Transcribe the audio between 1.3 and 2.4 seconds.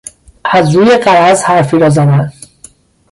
حرفی را زدن